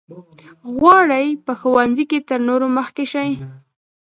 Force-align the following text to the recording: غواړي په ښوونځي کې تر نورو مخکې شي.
غواړي 0.77 1.25
په 1.45 1.51
ښوونځي 1.59 2.05
کې 2.11 2.19
تر 2.29 2.39
نورو 2.49 2.67
مخکې 2.77 3.05
شي. 3.11 3.29